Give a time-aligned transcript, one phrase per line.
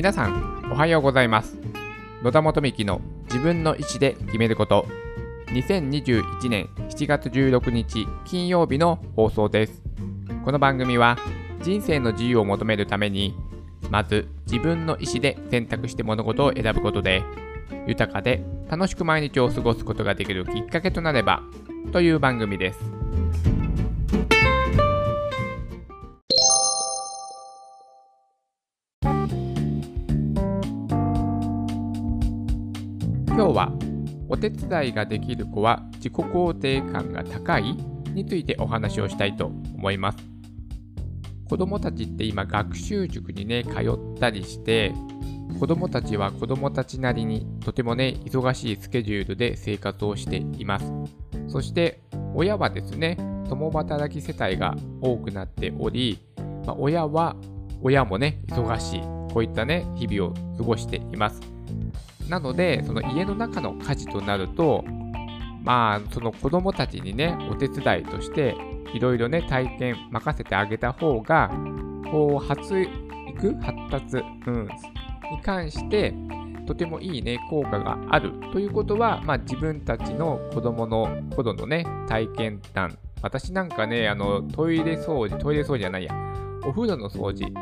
[0.00, 1.58] 皆さんおはようございます。
[2.22, 4.86] 野田元幹の自分の意思で決めること。
[5.48, 9.82] 2021年7月16日金曜日の放送です。
[10.42, 11.18] この番組は
[11.60, 13.36] 人生の自由を求めるために
[13.90, 17.22] まず自分の意思で選択して物事を選ぶことで
[17.86, 21.42] 豊かで楽しく毎日を過ごすことができるきっかけとなれば
[21.92, 22.99] という番組です。
[33.40, 33.72] 今日は
[34.28, 37.74] お手伝いができる子は自己肯定感が高い
[38.12, 40.18] についてお話をしたいと思います。
[41.48, 44.92] 子どもたちって今学習塾にね通ったりして
[45.58, 50.92] 子どもたちは子どもたちなりにとてもね忙しいスケジュールで生活をしています。
[51.48, 52.02] そして
[52.34, 53.16] 親はですね
[53.48, 56.18] 共働き世帯が多くなっており、
[56.66, 57.36] まあ、親は
[57.80, 59.00] 親もね忙しい
[59.32, 61.59] こういったね日々を過ごしています。
[62.30, 64.84] なのでその家の中の家事となると
[65.62, 68.56] まあその子どもたちにねお手伝いとして
[68.94, 71.50] いろいろね体験任せてあげた方が
[72.10, 74.68] こう発育発達、うん、
[75.32, 76.14] に関して
[76.66, 78.32] とてもいいね効果がある。
[78.52, 82.96] ということは、まあ、自分たちの子供の頃のね体験談。
[83.22, 86.14] 私なんかねあのトイレ掃除トイレ掃除じゃないや。
[86.64, 87.52] お風呂の掃除。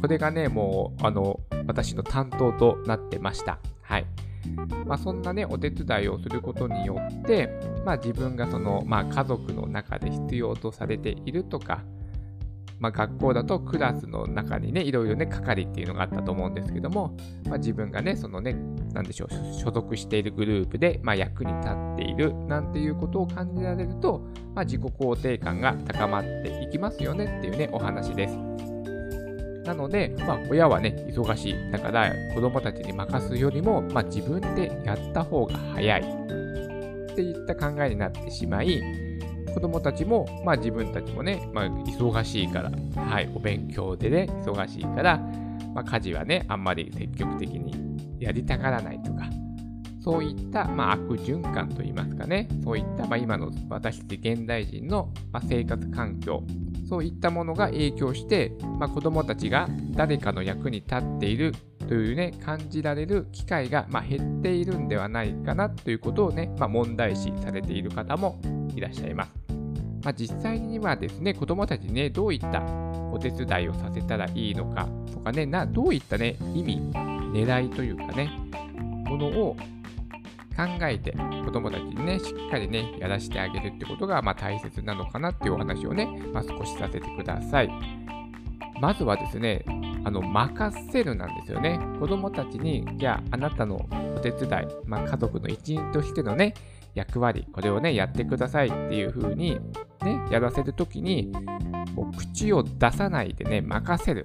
[0.00, 3.58] これがねもうあの私の担当となってました。
[3.88, 4.06] はい
[4.86, 7.48] まあ、そんなね、お手伝いをすることによって、
[7.84, 11.82] まあ、自分がその、まあ、家族の中で必要とされているとか、
[12.78, 17.16] まあ、学校だとクラスの中にね、いろいろね、係っていうのがあったと思うんですけども、
[17.46, 18.54] まあ、自分がね、そのね、
[18.92, 24.20] なんでしょう、所属しているグループで、まあ、役に立っているなんていうことを感じられると、
[24.54, 28.67] まあ、自己肯定感が高まっていきますよねっていうね、お話です。
[29.68, 31.70] なので、まあ、親はね、忙しい。
[31.70, 36.00] だから、子供たちに任すよりも、まあ、自分でやった方が早い。
[36.00, 38.80] っていった考えになってしまい、
[39.52, 42.70] 子供たちも、まあ、自分たちもね、まあ、忙しいから、
[43.02, 45.18] はい、お勉強でね、忙しいから、
[45.74, 47.74] まあ、家事はね、あんまり積極的に
[48.18, 49.26] やりたがらないとか、
[50.00, 56.42] そういった、まあ、悪循環といいますかね、そういった、まあ、今の私たち現代人の、まあ、生活環境、
[56.88, 61.52] そういったものが影響して、まあ、子どもたちが誰かの役に立っている
[61.86, 68.40] というね、感じられる機会が、まあ、減っているんではないかなということをね、まあ、問題視されている方も
[68.74, 69.30] いらっしゃいます。
[70.02, 72.62] まあ、実際にはですね、子どもたちにね、どういった
[73.12, 76.80] お手伝いをさせたらいいのかとかね、などういったね、意味、
[77.32, 78.30] 狙いというかね、
[79.06, 79.56] ものを
[80.58, 81.12] 考えて
[81.44, 87.70] 子供たちにね、しっかりね、やらせてあげるってことが、まあ、大切なのかなっていうお話をね、まあ、少しさせてください。
[88.80, 89.64] まずはですね、
[90.04, 91.78] あの、任せるなんですよね。
[92.00, 93.76] 子供たちに、じゃあ、あなたの
[94.16, 94.50] お手伝い、
[94.84, 96.54] まあ、家族の一員としてのね、
[96.94, 99.60] 役割、これをね、やってくださいっていう風に、
[100.02, 101.32] ね、やらせるときに、
[101.94, 104.24] もう口を出さないでね、任せる。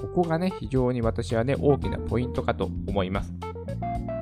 [0.00, 3.35] ここがね、非常に私はね、大きなポイントかと思います。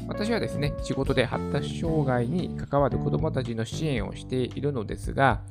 [0.06, 5.42] 私はですね、仕事で発達障害に関わる子どもたちの支援をしているのですが、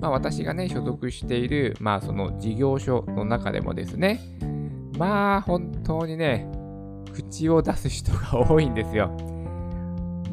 [0.00, 4.20] まあ、私がね、所属している、まあ、その事業所の中でもですね、
[4.98, 6.50] まあ、本当にね、
[7.12, 9.10] 口を出す人が多いんですよ。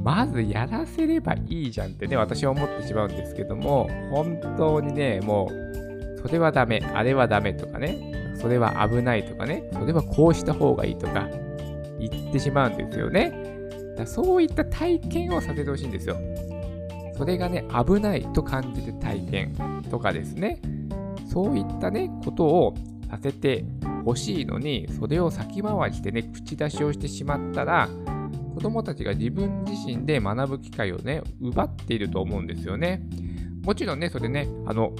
[0.04, 11.28] まずやらせればいいじゃんってね、私は思ってしまうんですけども、本当にね、もう、それはダメ、あれはダメとかね、それは危ないとかね、それはこうした方がいいとか
[12.00, 13.57] 言ってしまうんですよね。
[13.98, 16.18] だそういった体験をさせてほしいんですよ。
[17.18, 20.62] それがね、危ないと感じる体験とかですね、
[21.30, 22.76] そういったね、ことを
[23.10, 23.66] させて
[24.06, 27.90] ほしいのに、それを先回りしてね、口出しをしてしまったら、
[28.54, 33.02] 子供たちが自分自身で学ぶ機会をね、奪っていると思うんですよね。
[33.64, 34.94] もちろんね、それね、あの、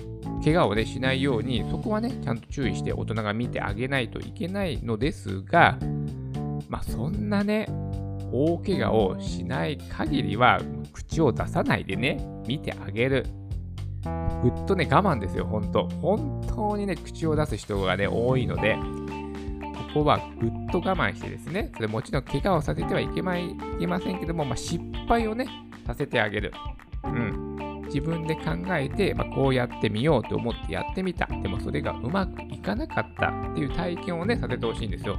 [0.44, 5.78] 怪我をね、しないように、そこはね、ちゃんと注意して大人が見てあげないといけないのですが、
[6.70, 7.68] まあそんなね、
[8.32, 10.60] 大怪我をしない限りは
[10.94, 13.26] 口を出さないでね、見てあげる。
[14.44, 18.78] ぐっとね、我慢ですよ、本当本当にね、口を出す人がね、多いので、
[19.94, 25.48] ここはぐっと我慢してですね、それもちろん怪我をさせてはいけまいけませんけども、まあ、失敗をね、
[25.86, 26.54] させてあげる。
[27.04, 27.58] うん。
[27.88, 28.42] 自分で考
[28.72, 31.26] えて、まあ、こうやってみようと思ってやってみた。
[31.42, 35.18] でもそれがうまくいかなかったっていう体験をね、させてほしいんですよ。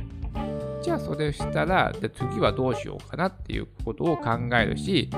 [0.82, 5.10] じゃあそれをしたら、で次はどうしようかなっていうことを考えるし、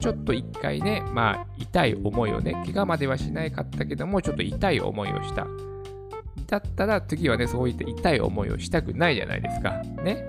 [0.00, 5.46] ちょっと一回ね、まあ痛い思いをね、怪我まではしないかったけども、ちょっと痛い思いをした。
[6.46, 9.82] だったら次はね、そういった痛い思いをしたくないじゃないですか。
[10.02, 10.26] ね。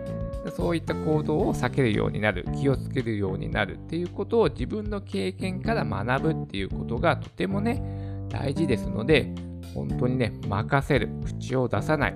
[0.56, 7.82] そういった行動を避けるようになる、気をつけるようになるっていうことを自分の経験から学ぶっていうことがとてもね、
[8.30, 9.34] 大事ですので、
[9.74, 12.16] 本当にね、任せる、口を出さない。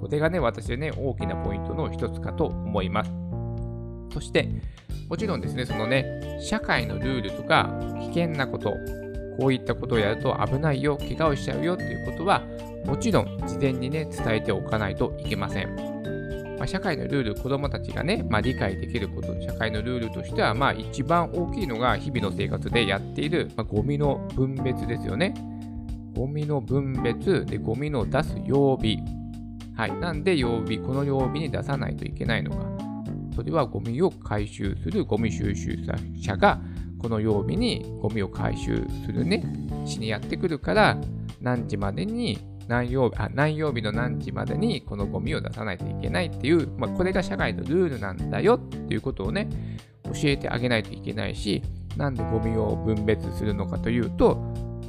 [0.00, 3.10] これがね、私はね、大きなポイントの一つかと思います。
[4.12, 4.48] そして、
[5.08, 7.70] もちろんですね、そのね、社会のルールとか
[8.00, 8.74] 危険なこと、
[9.38, 12.42] こういったことをやると危ないよ、怪我をしちゃうよっていうことは、
[12.86, 15.96] もちろん事前にね、伝えておかないといけません。
[16.56, 25.34] まあ、社会のルール、子どもたちがね、まあ、理解できること、社会のルールとしては、まあ、一番大きいのが日々の生活でやっている、まあ、ゴミの分別ですよね。
[26.14, 28.98] ゴミの分別で、ゴミの出す曜日。
[29.76, 29.92] はい。
[29.92, 32.66] なんで曜日、この曜日に出さないといけないのか。
[33.34, 35.76] それはゴミを回収するゴミ収集
[36.18, 36.60] 者が、
[36.98, 39.44] この曜日にゴミを回収するね、
[39.84, 40.98] しにやってくるから、
[41.42, 49.48] 何時までに何曜日あ何曜日の何時までにこのゴミを出さないといけないっていう、まあ、これが社会のルールなんだよっていうことをね、
[50.04, 51.62] 教えてあげないといけないし、
[51.96, 54.42] なんでゴミを分別するのかというと、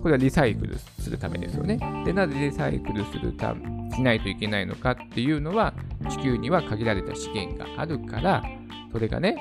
[0.07, 1.77] これはリサイクルするためですよね。
[2.06, 3.54] で、なぜリサイクルするた
[3.94, 5.74] しないといけないのかっていうのは、
[6.09, 8.42] 地球には限られた資源があるから、
[8.94, 9.36] それがね、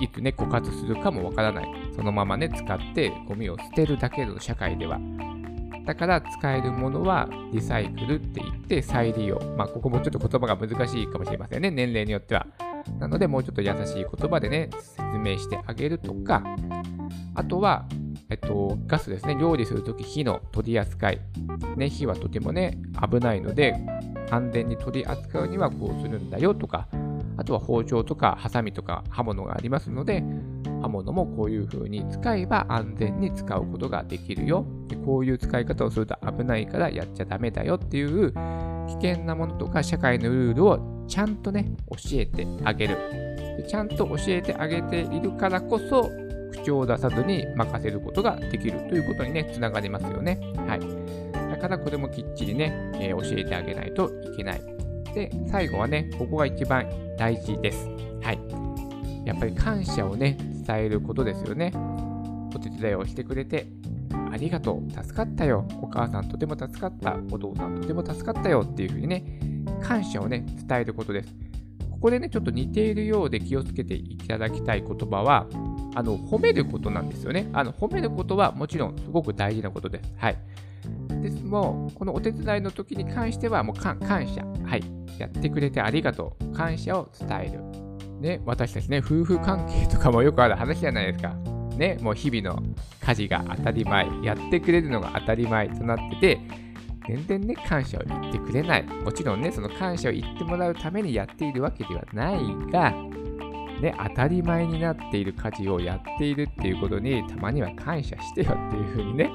[0.00, 1.66] いつね、枯渇するかもわからない。
[1.94, 4.98] そのままね、使ってゴミを捨てるだけの社会では
[5.86, 9.38] だから使えるものはリサイクルって言って再利用。
[9.56, 11.70] まあ、ここもちょっと言葉が難しいかもしれませんね。
[11.70, 12.46] 年齢によっては。
[12.98, 16.42] なので、もうちょっと優しい言葉でね、説明してあげるとか、
[17.34, 17.86] あとは、
[18.30, 19.36] えっと、ガスですね。
[19.40, 21.20] 料理するとき火の取り扱い。
[21.76, 22.78] ね、火はとてもね、
[23.10, 23.74] 危ないので、
[24.30, 26.88] 安全に取り扱うにはこうするんだよとか、
[27.38, 30.22] あとは包丁とかハサミとか刃物がありますので、
[30.82, 34.66] 刃物もこういう風に使えば安全に使うことができるよ。
[34.88, 42.96] でこういう使い方をすると危ないからやっちゃダメだよっていう危険なものとか社会のルールをちゃんとね、教えてあげる。
[43.56, 46.10] でちゃんと教えてあげているからこそ、
[46.68, 50.38] 口を出さずに任せることができるということにね、つながりますよね。
[50.66, 50.80] はい。
[51.50, 54.60] だからこれもきっちりね、えー、教えてあげないといけない。
[55.14, 56.86] で、最後はね、ここが一番
[57.16, 57.88] 大事です。
[58.22, 58.38] はい。
[59.24, 60.36] やっぱり感謝をね、
[60.66, 61.72] 伝えることですよね。
[62.54, 63.66] お手伝いをしてくれて、
[64.30, 69.24] ありがとう、助かったよ、お母さんとても助かった、お父さんとても助かったよっていうふうにね、
[69.82, 71.34] 感謝をね、伝えることです。
[71.90, 75.46] ここでね、ちょっと似ているようで気をつけていただきたい言葉は、
[75.94, 77.48] あの、褒めることなんですよね。
[77.52, 80.12] あの、褒めることはもちろんすごく大事なことです。
[80.16, 80.38] はい。
[81.22, 84.44] ですも、このお手伝いの時に関しては、もう感謝。
[84.64, 84.82] はい。
[85.18, 86.52] やってくれてありがとう。
[86.54, 87.78] 感謝を伝える。
[88.20, 91.34] ね、私たちね、夫婦関係とかもよくある話じゃないですか。
[91.76, 92.62] ね、もう日々の
[93.04, 96.40] 家事が当たり前、やってくれるのが当たり前となってて、
[97.06, 98.84] 全然ね、感謝を言ってくれない。
[98.84, 102.38] もちろんね、その感謝を言ってもらうためにやっているわけではない
[102.70, 102.92] が、
[103.80, 109.30] ね、当たり前になっている家事をやっているっていうことにたまには感謝してよっていうふうにね、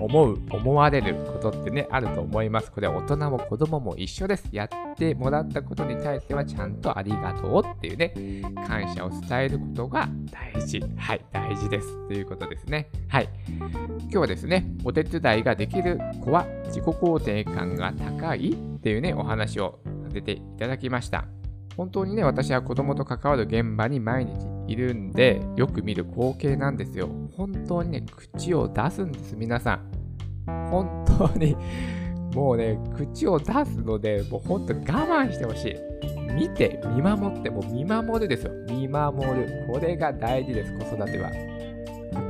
[0.00, 2.70] 思う、思われることってね、あると思います。
[2.70, 4.48] これは大人も子供も一緒です。
[4.52, 8.12] やってもらったことに対してはちゃんとありがとうっていうね、
[8.66, 10.08] 感謝を伝えることが
[10.54, 10.80] 大事。
[10.96, 12.08] はい、大事です。
[12.08, 12.88] ということですね。
[13.08, 13.28] はい。
[13.48, 21.35] 今日はですね、お手伝いができる子は自己肯定感が高いっていうね、お話をさせていただきました。
[21.76, 24.32] 本当にね、私は子供と関わる現場に毎日
[24.66, 27.08] いるんで、よく見る光景なんですよ。
[27.36, 30.70] 本当にね、口を出すんです、皆さん。
[30.70, 31.56] 本当に、
[32.34, 36.32] もうね、口を出すので、もう本当我慢してほしい。
[36.32, 38.52] 見て、見守って、もう見守るですよ。
[38.68, 39.66] 見守る。
[39.70, 41.30] これが大事です、子育ては。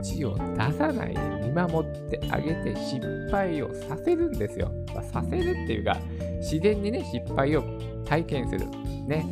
[0.03, 4.71] 口を出さないで見守ってあげて失敗をさせるんですよ。
[4.95, 5.97] まあ、させるっていうか、
[6.38, 7.62] 自然にね、失敗を
[8.05, 8.66] 体験する。
[9.07, 9.26] ね。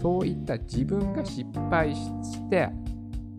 [0.00, 2.68] そういった自分が失敗して、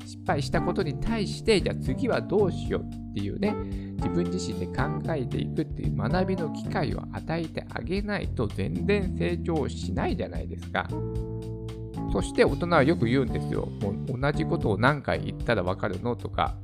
[0.06, 3.54] 失敗したことに対して、じゃあ次はどうしようっていうね、
[3.98, 10.88] 自分自身で考えていくっていう学びの機会を与えてあげないと全然成長しないじゃないですか。
[12.12, 13.68] そして大人はよく言うんですよ。
[13.82, 16.56] もう同じことを何回言ったらわかるのとか、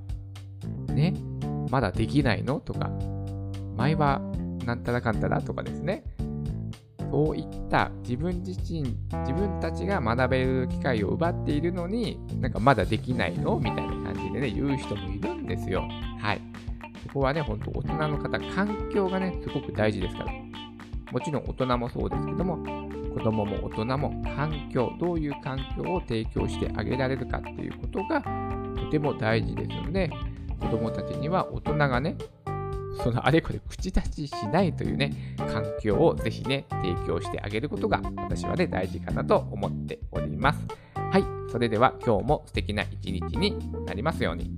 [0.88, 1.14] ね、
[1.70, 2.92] まだできないのとか、
[3.76, 4.22] 前は
[4.66, 6.04] なんたらかんたらとかですね。
[7.14, 13.60] そういった自分自身、自分たちが学べる機会を奪っているのに、なんかまだできないの？
[13.60, 15.84] みたいな感じでね、言う人もいるんですよ。
[16.20, 16.42] はい。
[17.10, 20.32] ここはね、ほんと大人の方、環境がね、すごく大事ですから。
[21.12, 22.58] もちろん大人もそうですけども、
[23.14, 28.24] 子供も大人も環境、どういう環境を提供してあげられるかっていうことが
[28.76, 30.10] とても大事ですので、
[30.60, 32.16] 子供たちには大人がね、
[33.02, 40.60] そのあれこれ口出ししないというね、環境をぜひね、提供してあげることが私はね、大事かなと思っております。
[40.96, 44.52] はい、それでは今日も素敵な一日になりますように。